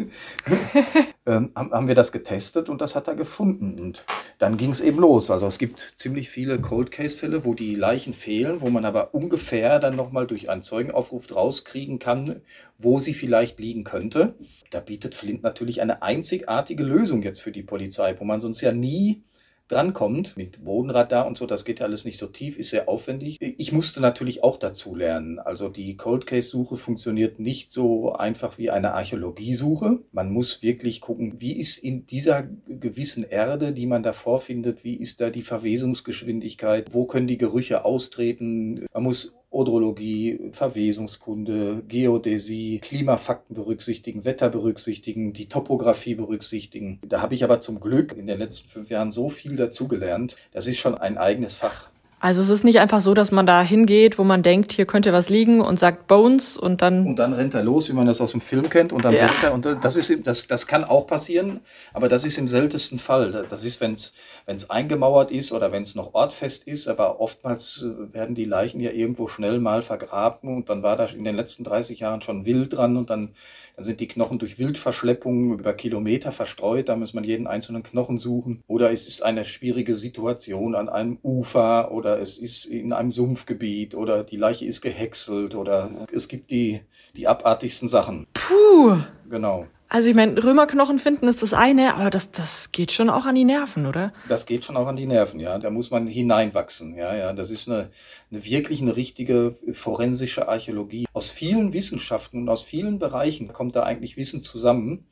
ähm, 1.25 1.51
haben 1.55 1.87
wir 1.87 1.95
das 1.95 2.11
getestet 2.11 2.69
und 2.69 2.81
das 2.81 2.95
hat 2.95 3.07
er 3.07 3.15
gefunden. 3.15 3.75
Und 3.79 4.03
dann 4.37 4.57
ging 4.57 4.69
es 4.69 4.81
eben 4.81 4.99
los. 4.99 5.31
Also 5.31 5.47
es 5.47 5.57
gibt 5.57 5.79
ziemlich 5.97 6.29
viele 6.29 6.61
Cold 6.61 6.91
Case 6.91 7.17
Fälle, 7.17 7.43
wo 7.43 7.53
die 7.53 7.73
Leichen 7.73 8.13
fehlen, 8.13 8.61
wo 8.61 8.69
man 8.69 8.85
aber 8.85 9.13
ungefähr 9.15 9.79
dann 9.79 9.95
nochmal 9.95 10.27
durch 10.27 10.49
einen 10.49 10.61
Zeugenaufruf 10.61 11.33
rauskriegen 11.35 11.97
kann, 11.97 12.41
wo 12.77 12.99
sie 12.99 13.13
vielleicht 13.13 13.59
liegen 13.59 13.83
könnte. 13.83 14.35
Da 14.69 14.79
bietet 14.79 15.15
Flint 15.15 15.41
natürlich 15.41 15.81
eine 15.81 16.03
einzigartige 16.03 16.83
Lösung 16.83 17.23
jetzt 17.23 17.41
für 17.41 17.51
die 17.51 17.63
Polizei, 17.63 18.15
wo 18.19 18.25
man 18.25 18.41
sonst 18.41 18.61
ja 18.61 18.71
nie 18.71 19.23
drankommt 19.69 20.35
mit 20.35 20.63
Bodenradar 20.63 21.25
und 21.27 21.37
so, 21.37 21.45
das 21.45 21.63
geht 21.63 21.81
alles 21.81 22.03
nicht 22.03 22.17
so 22.17 22.27
tief, 22.27 22.57
ist 22.57 22.71
sehr 22.71 22.89
aufwendig. 22.89 23.37
Ich 23.39 23.71
musste 23.71 24.01
natürlich 24.01 24.43
auch 24.43 24.57
dazu 24.57 24.95
lernen. 24.95 25.39
Also 25.39 25.69
die 25.69 25.95
Cold 25.95 26.25
Case 26.25 26.49
Suche 26.49 26.75
funktioniert 26.75 27.39
nicht 27.39 27.71
so 27.71 28.13
einfach 28.13 28.57
wie 28.57 28.71
eine 28.71 28.93
Archäologiesuche. 28.93 29.99
Man 30.11 30.31
muss 30.31 30.61
wirklich 30.63 31.01
gucken, 31.01 31.39
wie 31.39 31.57
ist 31.57 31.77
in 31.77 32.05
dieser 32.05 32.43
gewissen 32.67 33.23
Erde, 33.23 33.71
die 33.71 33.85
man 33.85 34.03
da 34.03 34.11
vorfindet, 34.11 34.83
wie 34.83 34.95
ist 34.95 35.21
da 35.21 35.29
die 35.29 35.43
Verwesungsgeschwindigkeit, 35.43 36.93
wo 36.93 37.05
können 37.05 37.27
die 37.27 37.37
Gerüche 37.37 37.85
austreten. 37.85 38.85
Man 38.93 39.03
muss 39.03 39.38
Odrologie, 39.51 40.49
Verwesungskunde, 40.51 41.83
Geodäsie, 41.87 42.79
Klimafakten 42.79 43.55
berücksichtigen, 43.55 44.23
Wetter 44.23 44.49
berücksichtigen, 44.49 45.33
die 45.33 45.49
Topografie 45.49 46.15
berücksichtigen. 46.15 46.99
Da 47.01 47.21
habe 47.21 47.33
ich 47.33 47.43
aber 47.43 47.59
zum 47.59 47.79
Glück 47.79 48.15
in 48.15 48.27
den 48.27 48.37
letzten 48.37 48.69
fünf 48.69 48.89
Jahren 48.89 49.11
so 49.11 49.29
viel 49.29 49.55
dazugelernt. 49.55 50.35
Das 50.51 50.67
ist 50.67 50.77
schon 50.77 50.95
ein 50.95 51.17
eigenes 51.17 51.53
Fach. 51.53 51.89
Also 52.19 52.41
es 52.41 52.49
ist 52.49 52.65
nicht 52.65 52.79
einfach 52.79 52.99
so, 52.99 53.13
dass 53.13 53.31
man 53.31 53.45
da 53.45 53.61
hingeht, 53.61 54.17
wo 54.17 54.25
man 54.25 54.43
denkt, 54.43 54.73
hier 54.73 54.85
könnte 54.85 55.13
was 55.13 55.29
liegen 55.29 55.61
und 55.61 55.79
sagt 55.79 56.07
Bones 56.07 56.57
und 56.57 56.81
dann. 56.81 57.05
Und 57.07 57.19
dann 57.19 57.31
rennt 57.31 57.53
er 57.53 57.63
los, 57.63 57.89
wie 57.89 57.93
man 57.93 58.07
das 58.07 58.19
aus 58.19 58.31
dem 58.31 58.41
Film 58.41 58.69
kennt, 58.69 58.91
und 58.91 59.05
dann 59.05 59.13
ja. 59.13 59.25
rennt 59.25 59.43
er. 59.43 59.53
Und 59.53 59.65
das 59.81 59.95
ist 59.95 60.11
das, 60.27 60.47
das 60.47 60.67
kann 60.67 60.83
auch 60.83 61.07
passieren, 61.07 61.61
aber 61.93 62.09
das 62.09 62.25
ist 62.25 62.37
im 62.37 62.49
seltensten 62.49 62.99
Fall. 62.99 63.45
Das 63.49 63.63
ist, 63.63 63.79
wenn 63.79 63.93
es 63.93 64.69
eingemauert 64.69 65.31
ist 65.31 65.53
oder 65.53 65.71
wenn 65.71 65.83
es 65.83 65.95
noch 65.95 66.13
ortfest 66.13 66.67
ist, 66.67 66.87
aber 66.87 67.21
oftmals 67.21 67.83
äh, 67.83 68.13
werden 68.13 68.35
die 68.35 68.45
Leichen 68.45 68.81
ja 68.81 68.91
irgendwo 68.91 69.27
schnell 69.27 69.59
mal 69.59 69.81
vergraben 69.81 70.55
und 70.55 70.69
dann 70.69 70.83
war 70.83 70.97
da 70.97 71.05
in 71.05 71.23
den 71.23 71.35
letzten 71.35 71.63
30 71.63 71.99
Jahren 71.99 72.21
schon 72.21 72.45
wild 72.45 72.75
dran 72.75 72.97
und 72.97 73.09
dann 73.09 73.33
dann 73.79 73.85
sind 73.85 74.01
die 74.01 74.09
Knochen 74.09 74.39
durch 74.39 74.59
Wildverschleppung 74.59 75.57
über 75.57 75.71
Kilometer 75.71 76.33
verstreut, 76.33 76.89
da 76.89 76.97
muss 76.97 77.13
man 77.13 77.23
jeden 77.23 77.47
einzelnen 77.47 77.81
Knochen 77.81 78.17
suchen. 78.17 78.61
Oder 78.67 78.91
es 78.91 79.07
ist 79.07 79.23
eine 79.23 79.45
schwierige 79.45 79.95
Situation 79.95 80.75
an 80.75 80.89
einem 80.89 81.17
Ufer 81.23 81.89
oder 81.93 82.08
es 82.17 82.37
ist 82.37 82.65
in 82.65 82.93
einem 82.93 83.11
Sumpfgebiet 83.11 83.95
oder 83.95 84.23
die 84.23 84.37
Leiche 84.37 84.65
ist 84.65 84.81
gehäckselt 84.81 85.55
oder 85.55 85.91
es 86.13 86.27
gibt 86.27 86.51
die, 86.51 86.81
die 87.15 87.27
abartigsten 87.27 87.89
Sachen. 87.89 88.27
Puh. 88.33 88.97
Genau. 89.29 89.67
Also 89.91 90.07
ich 90.07 90.15
meine, 90.15 90.41
Römerknochen 90.43 90.99
finden 90.99 91.27
ist 91.27 91.41
das 91.41 91.55
eine, 91.55 91.95
aber 91.95 92.11
das, 92.11 92.31
das 92.31 92.71
geht 92.71 92.91
schon 92.91 93.09
auch 93.09 93.25
an 93.25 93.33
die 93.33 93.43
Nerven, 93.43 93.87
oder? 93.87 94.13
Das 94.27 94.45
geht 94.45 94.63
schon 94.63 94.77
auch 94.77 94.85
an 94.85 94.95
die 94.95 95.07
Nerven, 95.07 95.39
ja. 95.39 95.57
Da 95.57 95.71
muss 95.71 95.89
man 95.89 96.05
hineinwachsen, 96.05 96.95
ja, 96.95 97.15
ja. 97.15 97.33
Das 97.33 97.49
ist 97.49 97.67
eine, 97.67 97.89
eine 98.29 98.45
wirklich 98.45 98.83
eine 98.83 98.95
richtige 98.95 99.55
forensische 99.71 100.47
Archäologie. 100.47 101.07
Aus 101.13 101.31
vielen 101.31 101.73
Wissenschaften 101.73 102.41
und 102.41 102.49
aus 102.49 102.61
vielen 102.61 102.99
Bereichen 102.99 103.51
kommt 103.51 103.75
da 103.75 103.81
eigentlich 103.81 104.15
Wissen 104.15 104.41
zusammen. 104.41 105.07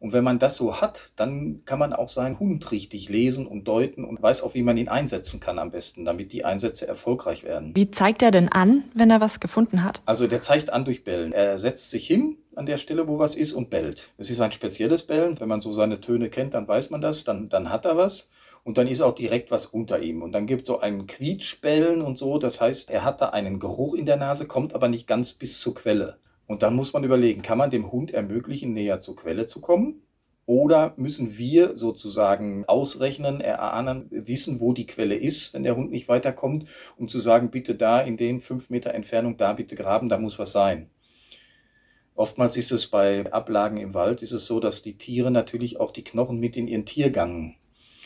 Und 0.00 0.12
wenn 0.12 0.22
man 0.22 0.38
das 0.38 0.56
so 0.56 0.80
hat, 0.80 1.12
dann 1.16 1.62
kann 1.64 1.80
man 1.80 1.92
auch 1.92 2.08
seinen 2.08 2.38
Hund 2.38 2.70
richtig 2.70 3.08
lesen 3.08 3.48
und 3.48 3.66
deuten 3.66 4.04
und 4.04 4.22
weiß 4.22 4.42
auch, 4.42 4.54
wie 4.54 4.62
man 4.62 4.76
ihn 4.76 4.88
einsetzen 4.88 5.40
kann 5.40 5.58
am 5.58 5.70
besten, 5.70 6.04
damit 6.04 6.30
die 6.32 6.44
Einsätze 6.44 6.86
erfolgreich 6.86 7.42
werden. 7.42 7.74
Wie 7.74 7.90
zeigt 7.90 8.22
er 8.22 8.30
denn 8.30 8.48
an, 8.48 8.84
wenn 8.94 9.10
er 9.10 9.20
was 9.20 9.40
gefunden 9.40 9.82
hat? 9.82 10.00
Also 10.06 10.28
der 10.28 10.40
zeigt 10.40 10.70
an 10.70 10.84
durch 10.84 11.02
Bellen. 11.02 11.32
Er 11.32 11.58
setzt 11.58 11.90
sich 11.90 12.06
hin, 12.06 12.36
an 12.54 12.66
der 12.66 12.76
Stelle, 12.76 13.08
wo 13.08 13.18
was 13.18 13.34
ist 13.34 13.52
und 13.52 13.70
bellt. 13.70 14.10
Es 14.18 14.30
ist 14.30 14.40
ein 14.40 14.52
spezielles 14.52 15.04
Bellen. 15.04 15.40
Wenn 15.40 15.48
man 15.48 15.60
so 15.60 15.72
seine 15.72 16.00
Töne 16.00 16.28
kennt, 16.30 16.54
dann 16.54 16.68
weiß 16.68 16.90
man 16.90 17.00
das, 17.00 17.24
dann, 17.24 17.48
dann 17.48 17.70
hat 17.70 17.84
er 17.84 17.96
was. 17.96 18.28
Und 18.62 18.78
dann 18.78 18.86
ist 18.86 19.00
auch 19.00 19.14
direkt 19.14 19.50
was 19.50 19.66
unter 19.66 20.00
ihm. 20.00 20.22
Und 20.22 20.32
dann 20.32 20.46
gibt 20.46 20.62
es 20.62 20.68
so 20.68 20.78
einen 20.78 21.06
Quietschbellen 21.08 22.02
und 22.02 22.18
so. 22.18 22.38
Das 22.38 22.60
heißt, 22.60 22.90
er 22.90 23.02
hat 23.02 23.20
da 23.20 23.30
einen 23.30 23.58
Geruch 23.58 23.94
in 23.94 24.06
der 24.06 24.16
Nase, 24.16 24.46
kommt 24.46 24.74
aber 24.74 24.88
nicht 24.88 25.08
ganz 25.08 25.32
bis 25.32 25.58
zur 25.58 25.74
Quelle. 25.74 26.18
Und 26.48 26.62
dann 26.62 26.74
muss 26.74 26.94
man 26.94 27.04
überlegen, 27.04 27.42
kann 27.42 27.58
man 27.58 27.70
dem 27.70 27.92
Hund 27.92 28.10
ermöglichen, 28.10 28.72
näher 28.72 29.00
zur 29.00 29.14
Quelle 29.14 29.46
zu 29.46 29.60
kommen? 29.60 30.02
Oder 30.46 30.94
müssen 30.96 31.36
wir 31.36 31.76
sozusagen 31.76 32.64
ausrechnen, 32.64 33.42
erahnen, 33.42 34.06
wissen, 34.10 34.58
wo 34.58 34.72
die 34.72 34.86
Quelle 34.86 35.14
ist, 35.14 35.52
wenn 35.52 35.62
der 35.62 35.76
Hund 35.76 35.90
nicht 35.90 36.08
weiterkommt, 36.08 36.66
um 36.96 37.06
zu 37.06 37.18
sagen, 37.18 37.50
bitte 37.50 37.74
da 37.74 38.00
in 38.00 38.16
den 38.16 38.40
fünf 38.40 38.70
Meter 38.70 38.94
Entfernung, 38.94 39.36
da 39.36 39.52
bitte 39.52 39.74
graben, 39.74 40.08
da 40.08 40.16
muss 40.16 40.38
was 40.38 40.52
sein. 40.52 40.88
Oftmals 42.14 42.56
ist 42.56 42.72
es 42.72 42.86
bei 42.86 43.30
Ablagen 43.30 43.76
im 43.76 43.92
Wald, 43.92 44.22
ist 44.22 44.32
es 44.32 44.46
so, 44.46 44.58
dass 44.58 44.80
die 44.80 44.96
Tiere 44.96 45.30
natürlich 45.30 45.78
auch 45.78 45.90
die 45.90 46.02
Knochen 46.02 46.40
mit 46.40 46.56
in 46.56 46.66
ihren 46.66 46.86
Tiergang 46.86 47.56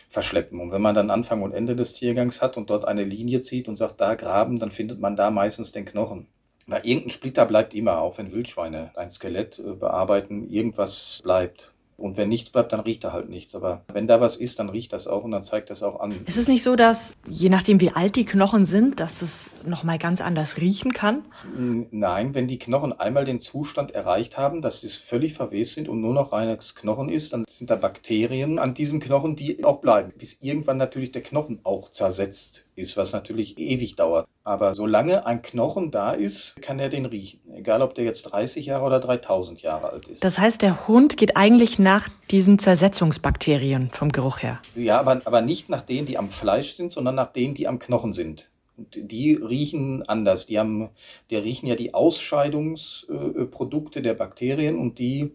verschleppen. 0.08 0.58
Und 0.60 0.72
wenn 0.72 0.82
man 0.82 0.96
dann 0.96 1.10
Anfang 1.10 1.42
und 1.42 1.52
Ende 1.52 1.76
des 1.76 1.94
Tiergangs 1.94 2.42
hat 2.42 2.56
und 2.56 2.70
dort 2.70 2.86
eine 2.86 3.04
Linie 3.04 3.40
zieht 3.40 3.68
und 3.68 3.76
sagt, 3.76 4.00
da 4.00 4.16
graben, 4.16 4.58
dann 4.58 4.72
findet 4.72 4.98
man 4.98 5.14
da 5.14 5.30
meistens 5.30 5.70
den 5.70 5.84
Knochen. 5.84 6.26
Weil 6.66 6.86
irgendein 6.86 7.10
Splitter 7.10 7.44
bleibt 7.46 7.74
immer, 7.74 7.98
auch 7.98 8.18
wenn 8.18 8.32
Wildschweine 8.32 8.92
ein 8.96 9.10
Skelett 9.10 9.58
äh, 9.58 9.72
bearbeiten, 9.72 10.48
irgendwas 10.48 11.20
bleibt. 11.22 11.72
Und 12.02 12.16
wenn 12.16 12.28
nichts 12.28 12.50
bleibt, 12.50 12.72
dann 12.72 12.80
riecht 12.80 13.04
er 13.04 13.12
halt 13.12 13.28
nichts. 13.28 13.54
Aber 13.54 13.84
wenn 13.92 14.08
da 14.08 14.20
was 14.20 14.36
ist, 14.36 14.58
dann 14.58 14.68
riecht 14.68 14.92
das 14.92 15.06
auch 15.06 15.22
und 15.22 15.30
dann 15.30 15.44
zeigt 15.44 15.70
das 15.70 15.84
auch 15.84 16.00
an. 16.00 16.12
Ist 16.26 16.36
es 16.36 16.48
nicht 16.48 16.64
so, 16.64 16.74
dass 16.74 17.14
je 17.28 17.48
nachdem, 17.48 17.80
wie 17.80 17.90
alt 17.90 18.16
die 18.16 18.24
Knochen 18.24 18.64
sind, 18.64 18.98
dass 18.98 19.22
es 19.22 19.52
nochmal 19.64 19.98
ganz 19.98 20.20
anders 20.20 20.56
riechen 20.56 20.92
kann? 20.92 21.24
Nein, 21.56 22.34
wenn 22.34 22.48
die 22.48 22.58
Knochen 22.58 22.92
einmal 22.92 23.24
den 23.24 23.40
Zustand 23.40 23.92
erreicht 23.92 24.36
haben, 24.36 24.62
dass 24.62 24.80
sie 24.80 24.88
völlig 24.88 25.34
verwest 25.34 25.74
sind 25.74 25.88
und 25.88 26.00
nur 26.00 26.12
noch 26.12 26.32
reines 26.32 26.74
Knochen 26.74 27.08
ist, 27.08 27.34
dann 27.34 27.44
sind 27.48 27.70
da 27.70 27.76
Bakterien 27.76 28.58
an 28.58 28.74
diesem 28.74 28.98
Knochen, 28.98 29.36
die 29.36 29.64
auch 29.64 29.80
bleiben. 29.80 30.12
Bis 30.18 30.38
irgendwann 30.40 30.78
natürlich 30.78 31.12
der 31.12 31.22
Knochen 31.22 31.60
auch 31.62 31.88
zersetzt 31.90 32.64
ist, 32.74 32.96
was 32.96 33.12
natürlich 33.12 33.58
ewig 33.58 33.96
dauert. 33.96 34.26
Aber 34.44 34.74
solange 34.74 35.26
ein 35.26 35.42
Knochen 35.42 35.90
da 35.90 36.12
ist, 36.12 36.60
kann 36.62 36.78
er 36.78 36.88
den 36.88 37.06
riechen. 37.06 37.40
Egal, 37.54 37.82
ob 37.82 37.94
der 37.94 38.04
jetzt 38.04 38.22
30 38.22 38.66
Jahre 38.66 38.86
oder 38.86 38.98
3000 38.98 39.62
Jahre 39.62 39.90
alt 39.90 40.08
ist. 40.08 40.24
Das 40.24 40.38
heißt, 40.38 40.62
der 40.62 40.88
Hund 40.88 41.16
geht 41.16 41.36
eigentlich 41.36 41.78
nach 41.78 42.08
diesen 42.30 42.58
Zersetzungsbakterien 42.58 43.90
vom 43.92 44.10
Geruch 44.10 44.42
her. 44.42 44.60
Ja, 44.74 44.98
aber, 44.98 45.20
aber 45.24 45.42
nicht 45.42 45.68
nach 45.68 45.82
denen, 45.82 46.06
die 46.06 46.18
am 46.18 46.30
Fleisch 46.30 46.72
sind, 46.72 46.90
sondern 46.90 47.14
nach 47.14 47.32
denen, 47.32 47.54
die 47.54 47.68
am 47.68 47.78
Knochen 47.78 48.12
sind. 48.12 48.48
Die 48.76 49.34
riechen 49.34 50.02
anders. 50.08 50.46
Die, 50.46 50.58
haben, 50.58 50.88
die 51.30 51.36
riechen 51.36 51.68
ja 51.68 51.76
die 51.76 51.94
Ausscheidungsprodukte 51.94 54.02
der 54.02 54.14
Bakterien 54.14 54.78
und 54.78 54.98
die 54.98 55.32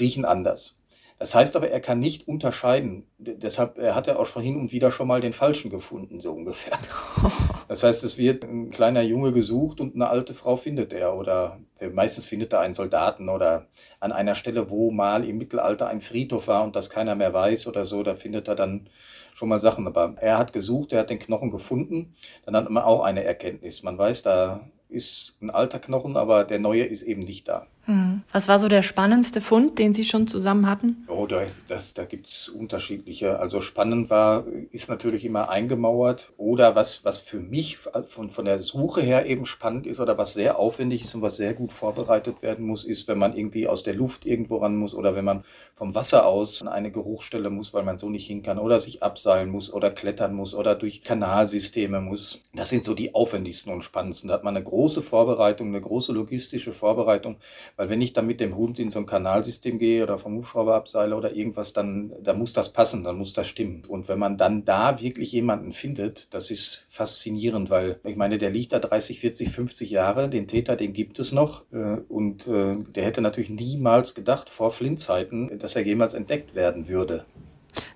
riechen 0.00 0.24
anders. 0.24 0.81
Das 1.22 1.36
heißt 1.36 1.54
aber, 1.54 1.70
er 1.70 1.78
kann 1.78 2.00
nicht 2.00 2.26
unterscheiden. 2.26 3.06
Deshalb 3.16 3.78
hat 3.78 4.08
er 4.08 4.18
auch 4.18 4.26
schon 4.26 4.42
hin 4.42 4.56
und 4.56 4.72
wieder 4.72 4.90
schon 4.90 5.06
mal 5.06 5.20
den 5.20 5.32
Falschen 5.32 5.70
gefunden, 5.70 6.18
so 6.20 6.32
ungefähr. 6.32 6.76
Das 7.68 7.84
heißt, 7.84 8.02
es 8.02 8.18
wird 8.18 8.44
ein 8.44 8.70
kleiner 8.70 9.02
Junge 9.02 9.32
gesucht 9.32 9.80
und 9.80 9.94
eine 9.94 10.08
alte 10.08 10.34
Frau 10.34 10.56
findet 10.56 10.92
er. 10.92 11.16
Oder 11.16 11.60
meistens 11.92 12.26
findet 12.26 12.52
er 12.52 12.60
einen 12.60 12.74
Soldaten 12.74 13.28
oder 13.28 13.68
an 14.00 14.10
einer 14.10 14.34
Stelle, 14.34 14.68
wo 14.68 14.90
mal 14.90 15.24
im 15.24 15.38
Mittelalter 15.38 15.86
ein 15.86 16.00
Friedhof 16.00 16.48
war 16.48 16.64
und 16.64 16.74
das 16.74 16.90
keiner 16.90 17.14
mehr 17.14 17.32
weiß 17.32 17.68
oder 17.68 17.84
so, 17.84 18.02
da 18.02 18.16
findet 18.16 18.48
er 18.48 18.56
dann 18.56 18.90
schon 19.32 19.48
mal 19.48 19.60
Sachen. 19.60 19.86
Aber 19.86 20.16
er 20.20 20.38
hat 20.38 20.52
gesucht, 20.52 20.92
er 20.92 21.00
hat 21.00 21.10
den 21.10 21.20
Knochen 21.20 21.52
gefunden. 21.52 22.14
Dann 22.44 22.56
hat 22.56 22.68
man 22.68 22.82
auch 22.82 23.04
eine 23.04 23.22
Erkenntnis. 23.22 23.84
Man 23.84 23.96
weiß, 23.96 24.22
da 24.22 24.68
ist 24.88 25.36
ein 25.40 25.50
alter 25.50 25.78
Knochen, 25.78 26.16
aber 26.16 26.42
der 26.44 26.58
neue 26.58 26.84
ist 26.84 27.02
eben 27.02 27.22
nicht 27.22 27.46
da. 27.48 27.68
Hm. 27.86 28.22
Was 28.30 28.46
war 28.46 28.60
so 28.60 28.68
der 28.68 28.82
spannendste 28.82 29.40
Fund, 29.40 29.78
den 29.78 29.92
Sie 29.92 30.04
schon 30.04 30.28
zusammen 30.28 30.68
hatten? 30.68 31.04
Oh, 31.08 31.26
da, 31.26 31.42
das, 31.66 31.94
da 31.94 32.04
gibt 32.04 32.28
es 32.28 32.48
unterschiedliche. 32.48 33.40
Also 33.40 33.60
spannend 33.60 34.08
war, 34.08 34.44
ist 34.70 34.88
natürlich 34.88 35.24
immer 35.24 35.48
eingemauert. 35.48 36.32
Oder 36.36 36.76
was, 36.76 37.04
was 37.04 37.18
für 37.18 37.40
mich 37.40 37.78
von, 37.78 38.30
von 38.30 38.44
der 38.44 38.60
Suche 38.60 39.00
her 39.00 39.26
eben 39.26 39.44
spannend 39.46 39.86
ist 39.86 39.98
oder 39.98 40.16
was 40.16 40.34
sehr 40.34 40.60
aufwendig 40.60 41.02
ist 41.02 41.14
und 41.16 41.22
was 41.22 41.36
sehr 41.36 41.54
gut 41.54 41.72
vorbereitet 41.72 42.40
werden 42.42 42.66
muss, 42.66 42.84
ist, 42.84 43.08
wenn 43.08 43.18
man 43.18 43.36
irgendwie 43.36 43.66
aus 43.66 43.82
der 43.82 43.94
Luft 43.94 44.26
irgendwo 44.26 44.58
ran 44.58 44.76
muss 44.76 44.94
oder 44.94 45.16
wenn 45.16 45.24
man 45.24 45.42
vom 45.74 45.96
Wasser 45.96 46.26
aus 46.26 46.62
an 46.62 46.68
eine 46.68 46.92
Geruchsstelle 46.92 47.50
muss, 47.50 47.74
weil 47.74 47.82
man 47.82 47.98
so 47.98 48.08
nicht 48.08 48.28
hin 48.28 48.42
kann 48.42 48.58
oder 48.58 48.78
sich 48.78 49.02
abseilen 49.02 49.50
muss 49.50 49.72
oder 49.72 49.90
klettern 49.90 50.34
muss 50.34 50.54
oder 50.54 50.76
durch 50.76 51.02
Kanalsysteme 51.02 52.00
muss. 52.00 52.40
Das 52.54 52.68
sind 52.68 52.84
so 52.84 52.94
die 52.94 53.14
aufwendigsten 53.14 53.72
und 53.72 53.82
spannendsten. 53.82 54.28
Da 54.28 54.34
hat 54.34 54.44
man 54.44 54.56
eine 54.56 54.64
große 54.64 55.02
Vorbereitung, 55.02 55.68
eine 55.68 55.80
große 55.80 56.12
logistische 56.12 56.72
Vorbereitung 56.72 57.36
weil 57.76 57.88
wenn 57.88 58.00
ich 58.00 58.12
dann 58.12 58.26
mit 58.26 58.40
dem 58.40 58.56
Hund 58.56 58.78
in 58.78 58.90
so 58.90 58.98
ein 58.98 59.06
Kanalsystem 59.06 59.78
gehe 59.78 60.02
oder 60.02 60.18
vom 60.18 60.36
Hubschrauber 60.36 60.74
abseile 60.74 61.16
oder 61.16 61.34
irgendwas, 61.34 61.72
dann, 61.72 62.12
dann 62.22 62.38
muss 62.38 62.52
das 62.52 62.72
passen, 62.72 63.04
dann 63.04 63.16
muss 63.16 63.32
das 63.32 63.48
stimmen. 63.48 63.84
Und 63.86 64.08
wenn 64.08 64.18
man 64.18 64.36
dann 64.36 64.64
da 64.64 65.00
wirklich 65.00 65.32
jemanden 65.32 65.72
findet, 65.72 66.32
das 66.34 66.50
ist 66.50 66.86
faszinierend, 66.90 67.70
weil 67.70 68.00
ich 68.04 68.16
meine, 68.16 68.38
der 68.38 68.50
liegt 68.50 68.72
da 68.72 68.78
30, 68.78 69.20
40, 69.20 69.50
50 69.50 69.90
Jahre, 69.90 70.28
den 70.28 70.46
Täter, 70.46 70.76
den 70.76 70.92
gibt 70.92 71.18
es 71.18 71.32
noch. 71.32 71.64
Äh, 71.72 72.00
und 72.08 72.46
äh, 72.46 72.76
der 72.94 73.04
hätte 73.04 73.20
natürlich 73.20 73.50
niemals 73.50 74.14
gedacht 74.14 74.50
vor 74.50 74.70
Flintzeiten, 74.70 75.58
dass 75.58 75.76
er 75.76 75.82
jemals 75.82 76.14
entdeckt 76.14 76.54
werden 76.54 76.88
würde. 76.88 77.24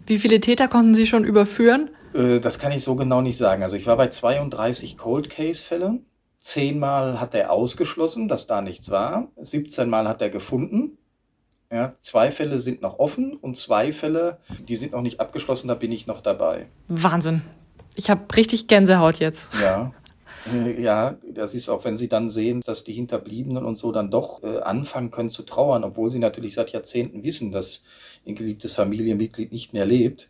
Wie 0.07 0.19
viele 0.19 0.41
Täter 0.41 0.69
konnten 0.69 0.95
Sie 0.95 1.07
schon 1.07 1.25
überführen? 1.25 1.91
Äh, 2.15 2.41
das 2.41 2.59
kann 2.59 2.73
ich 2.73 2.83
so 2.83 2.97
genau 2.97 3.21
nicht 3.21 3.37
sagen. 3.37 3.63
Also 3.63 3.77
ich 3.77 3.87
war 3.87 3.97
bei 3.97 4.09
32 4.09 4.97
Cold 4.97 5.31
Case 5.31 5.63
Fällen 5.63 6.07
Zehnmal 6.47 7.21
hat 7.21 7.35
er 7.35 7.51
ausgeschlossen, 7.51 8.29
dass 8.29 8.47
da 8.47 8.63
nichts 8.63 8.93
war. 8.93 9.27
17 9.37 9.91
Mal 9.91 10.07
hat 10.07 10.23
er 10.23 10.31
gefunden. 10.31 10.97
Ja, 11.73 11.91
zwei 11.99 12.31
Fälle 12.31 12.59
sind 12.59 12.83
noch 12.83 13.01
offen 13.01 13.35
und 13.35 13.57
zwei 13.57 13.91
Fälle, 13.91 14.39
die 14.69 14.77
sind 14.77 14.93
noch 14.93 15.03
nicht 15.03 15.19
abgeschlossen, 15.19 15.67
da 15.67 15.75
bin 15.75 15.91
ich 15.91 16.07
noch 16.07 16.21
dabei. 16.21 16.69
Wahnsinn. 16.87 17.43
Ich 17.97 18.11
habe 18.11 18.33
richtig 18.37 18.69
Gänsehaut 18.69 19.19
jetzt. 19.19 19.49
Ja. 19.61 19.93
Äh, 20.49 20.81
ja, 20.81 21.17
das 21.29 21.55
ist 21.55 21.69
auch, 21.69 21.85
wenn 21.85 21.97
Sie 21.97 22.09
dann 22.09 22.31
sehen, 22.31 22.61
dass 22.65 22.85
die 22.85 22.93
Hinterbliebenen 22.93 23.65
und 23.65 23.77
so 23.77 23.91
dann 23.91 24.13
doch 24.13 24.45
äh, 24.45 24.61
anfangen 24.61 25.11
können 25.11 25.31
zu 25.31 25.43
trauern, 25.43 25.83
obwohl 25.83 26.13
sie 26.13 26.21
natürlich 26.21 26.55
seit 26.55 26.71
Jahrzehnten 26.71 27.25
wissen, 27.25 27.51
dass 27.51 27.83
ein 28.25 28.37
geliebtes 28.37 28.73
Familienmitglied 28.75 29.51
nicht 29.51 29.73
mehr 29.73 29.85
lebt, 29.85 30.29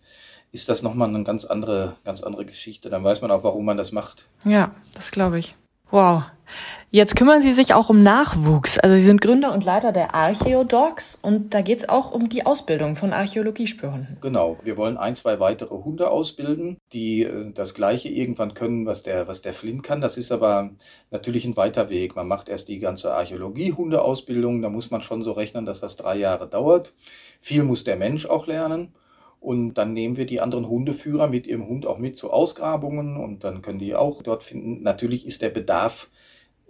ist 0.51 0.71
das 0.71 0.83
nochmal 0.83 1.11
eine 1.11 1.25
ganz 1.25 1.45
andere, 1.45 1.97
ganz 2.05 2.23
andere 2.23 2.47
Geschichte. 2.47 2.89
Dann 2.89 3.05
weiß 3.05 3.21
man 3.21 3.31
auch, 3.31 3.45
warum 3.45 3.67
man 3.67 3.77
das 3.77 3.93
macht. 3.93 4.27
Ja, 4.47 4.75
das 4.95 5.11
glaube 5.11 5.39
ich. 5.39 5.55
Wow. 5.91 6.25
Jetzt 6.91 7.17
kümmern 7.17 7.43
Sie 7.43 7.53
sich 7.53 7.75
auch 7.75 7.91
um 7.91 8.03
Nachwuchs. 8.03 8.79
Also 8.79 8.97
Sie 8.97 9.03
sind 9.03 9.21
Gründer 9.21 9.53
und 9.53 9.65
Leiter 9.65 9.93
der 9.93 10.15
Archeodogs 10.15 11.19
und 11.21 11.53
da 11.53 11.61
geht 11.61 11.81
es 11.81 11.89
auch 11.89 12.13
um 12.13 12.29
die 12.29 12.47
Ausbildung 12.47 12.97
von 12.97 13.13
Archäologiespürhunden. 13.13 14.17
Genau. 14.21 14.57
Wir 14.63 14.77
wollen 14.77 14.97
ein, 14.97 15.15
zwei 15.15 15.39
weitere 15.41 15.75
Hunde 15.75 16.11
ausbilden, 16.11 16.79
die 16.93 17.25
äh, 17.25 17.53
das 17.53 17.75
Gleiche 17.75 18.09
irgendwann 18.09 18.55
können, 18.55 18.87
was 18.87 19.03
der, 19.03 19.29
was 19.29 19.43
der 19.43 19.53
Flint 19.53 19.83
kann. 19.83 20.01
Das 20.01 20.17
ist 20.17 20.33
aber 20.33 20.71
natürlich 21.11 21.45
ein 21.45 21.57
weiter 21.57 21.91
Weg. 21.91 22.17
Man 22.17 22.29
macht 22.29 22.49
erst 22.49 22.69
die 22.69 22.79
ganze 22.79 23.13
Archäologie-Hundeausbildung. 23.13 24.63
Da 24.63 24.71
muss 24.71 24.91
man 24.91 25.03
schon 25.03 25.23
so 25.23 25.33
rechnen, 25.33 25.67
dass 25.67 25.81
das 25.81 25.97
drei 25.97 26.17
Jahre 26.17 26.49
dauert. 26.49 26.95
Viel 27.41 27.65
muss 27.65 27.85
der 27.85 27.97
Mensch 27.97 28.27
auch 28.27 28.47
lernen. 28.47 28.95
Und 29.47 29.75
dann 29.75 29.93
nehmen 29.93 30.17
wir 30.17 30.27
die 30.27 30.41
anderen 30.41 30.67
Hundeführer 30.69 31.29
mit 31.29 31.47
ihrem 31.47 31.69
Hund 31.69 31.87
auch 31.87 31.99
mit 31.99 32.17
zu 32.17 32.33
Ausgrabungen 32.33 33.17
und 33.17 33.45
dann 33.45 33.63
können 33.63 33.79
die 33.79 33.95
auch 33.95 34.23
dort 34.23 34.43
finden. 34.43 34.83
Natürlich 34.83 35.25
ist 35.25 35.41
der 35.41 35.51
Bedarf 35.51 36.11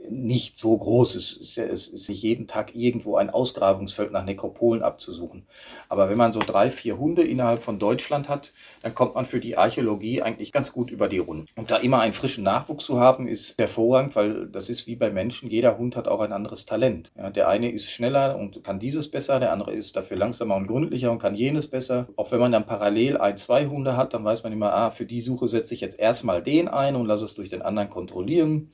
nicht 0.08 0.58
so 0.58 0.76
groß. 0.76 1.14
Es 1.14 1.32
ist, 1.32 1.58
es 1.58 1.88
ist 1.88 2.08
nicht 2.08 2.22
jeden 2.22 2.46
Tag 2.46 2.74
irgendwo 2.74 3.16
ein 3.16 3.30
Ausgrabungsfeld 3.30 4.12
nach 4.12 4.24
Nekropolen 4.24 4.82
abzusuchen. 4.82 5.44
Aber 5.88 6.08
wenn 6.08 6.18
man 6.18 6.32
so 6.32 6.40
drei, 6.40 6.70
vier 6.70 6.98
Hunde 6.98 7.22
innerhalb 7.22 7.62
von 7.62 7.78
Deutschland 7.78 8.28
hat, 8.28 8.52
dann 8.82 8.94
kommt 8.94 9.14
man 9.14 9.26
für 9.26 9.40
die 9.40 9.56
Archäologie 9.56 10.22
eigentlich 10.22 10.52
ganz 10.52 10.72
gut 10.72 10.90
über 10.90 11.08
die 11.08 11.18
Runden. 11.18 11.46
Und 11.56 11.70
da 11.70 11.76
immer 11.76 12.00
einen 12.00 12.12
frischen 12.12 12.44
Nachwuchs 12.44 12.84
zu 12.84 13.00
haben, 13.00 13.26
ist 13.26 13.58
hervorragend, 13.58 14.16
weil 14.16 14.46
das 14.46 14.68
ist 14.68 14.86
wie 14.86 14.96
bei 14.96 15.10
Menschen. 15.10 15.50
Jeder 15.50 15.78
Hund 15.78 15.96
hat 15.96 16.08
auch 16.08 16.20
ein 16.20 16.32
anderes 16.32 16.66
Talent. 16.66 17.10
Ja, 17.16 17.30
der 17.30 17.48
eine 17.48 17.70
ist 17.70 17.90
schneller 17.90 18.36
und 18.36 18.62
kann 18.64 18.78
dieses 18.78 19.10
besser, 19.10 19.40
der 19.40 19.52
andere 19.52 19.72
ist 19.72 19.96
dafür 19.96 20.16
langsamer 20.16 20.56
und 20.56 20.66
gründlicher 20.66 21.10
und 21.10 21.18
kann 21.18 21.34
jenes 21.34 21.68
besser. 21.68 22.08
Auch 22.16 22.32
wenn 22.32 22.40
man 22.40 22.52
dann 22.52 22.66
parallel 22.66 23.16
ein, 23.16 23.36
zwei 23.36 23.66
Hunde 23.66 23.96
hat, 23.96 24.14
dann 24.14 24.24
weiß 24.24 24.42
man 24.42 24.52
immer, 24.52 24.72
ah, 24.72 24.90
für 24.90 25.06
die 25.06 25.20
Suche 25.20 25.48
setze 25.48 25.74
ich 25.74 25.80
jetzt 25.80 25.98
erstmal 25.98 26.42
den 26.42 26.68
ein 26.68 26.96
und 26.96 27.06
lasse 27.06 27.24
es 27.24 27.34
durch 27.34 27.48
den 27.48 27.62
anderen 27.62 27.90
kontrollieren. 27.90 28.70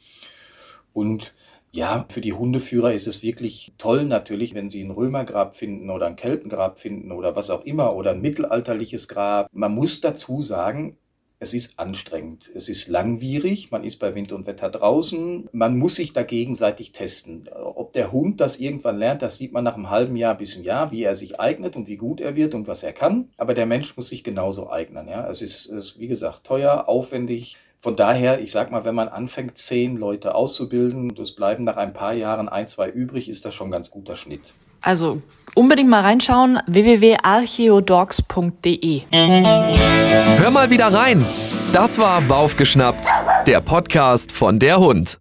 Und 0.92 1.34
ja, 1.70 2.04
für 2.11 2.20
die 2.20 2.34
Hundeführer 2.34 2.92
ist 2.92 3.06
es 3.06 3.22
wirklich 3.22 3.72
toll 3.78 4.04
natürlich, 4.04 4.54
wenn 4.54 4.68
sie 4.68 4.82
ein 4.82 4.90
Römergrab 4.90 5.56
finden 5.56 5.88
oder 5.88 6.06
ein 6.06 6.16
Keltengrab 6.16 6.78
finden 6.78 7.12
oder 7.12 7.34
was 7.34 7.49
auch 7.49 7.64
immer 7.64 7.96
oder 7.96 8.11
ein 8.11 8.20
mittelalterliches 8.20 9.08
Grab. 9.08 9.49
Man 9.52 9.75
muss 9.75 10.02
dazu 10.02 10.42
sagen, 10.42 10.96
es 11.42 11.54
ist 11.54 11.80
anstrengend, 11.80 12.50
es 12.54 12.68
ist 12.68 12.87
langwierig, 12.87 13.72
man 13.72 13.82
ist 13.82 13.99
bei 13.99 14.14
Wind 14.14 14.30
und 14.30 14.46
Wetter 14.46 14.70
draußen, 14.70 15.49
man 15.50 15.76
muss 15.76 15.96
sich 15.96 16.12
da 16.12 16.22
gegenseitig 16.22 16.92
testen. 16.92 17.49
Ob 17.49 17.92
der 17.94 18.12
Hund 18.12 18.40
das 18.40 18.61
irgendwann 18.61 18.99
lernt, 18.99 19.22
das 19.22 19.38
sieht 19.38 19.52
man 19.52 19.64
nach 19.64 19.75
einem 19.75 19.90
halben 19.90 20.14
Jahr 20.14 20.37
bis 20.37 20.54
einem 20.54 20.64
Jahr, 20.64 20.92
wie 20.92 21.02
er 21.02 21.16
sich 21.16 21.40
eignet 21.40 21.75
und 21.75 21.88
wie 21.88 21.96
gut 21.96 22.20
er 22.20 22.37
wird 22.37 22.54
und 22.54 22.68
was 22.68 22.84
er 22.84 22.92
kann. 22.92 23.30
Aber 23.38 23.54
der 23.54 23.66
Mensch 23.66 23.96
muss 23.96 24.11
sich 24.11 24.22
genauso 24.22 24.70
eignen. 24.70 25.08
Ja? 25.08 25.28
Es, 25.28 25.42
ist, 25.42 25.66
es 25.66 25.87
ist, 25.87 25.99
wie 25.99 26.06
gesagt, 26.06 26.44
teuer, 26.44 26.88
aufwendig. 26.88 27.56
Von 27.82 27.96
daher, 27.96 28.40
ich 28.40 28.52
sag 28.52 28.70
mal, 28.70 28.84
wenn 28.84 28.94
man 28.94 29.08
anfängt, 29.08 29.58
zehn 29.58 29.96
Leute 29.96 30.36
auszubilden 30.36 31.10
und 31.10 31.18
es 31.18 31.34
bleiben 31.34 31.64
nach 31.64 31.76
ein 31.76 31.92
paar 31.92 32.12
Jahren 32.12 32.48
ein, 32.48 32.68
zwei 32.68 32.88
übrig, 32.88 33.28
ist 33.28 33.44
das 33.44 33.54
schon 33.54 33.66
ein 33.68 33.72
ganz 33.72 33.90
guter 33.90 34.14
Schnitt. 34.14 34.54
Also 34.80 35.20
unbedingt 35.56 35.90
mal 35.90 36.02
reinschauen, 36.02 36.60
www.archeodogs.de. 36.68 39.02
Hör 39.10 40.50
mal 40.52 40.70
wieder 40.70 40.94
rein. 40.94 41.26
Das 41.72 41.98
war 41.98 42.28
Waufgeschnappt, 42.28 43.08
der 43.48 43.60
Podcast 43.60 44.30
von 44.30 44.60
der 44.60 44.78
Hund. 44.78 45.18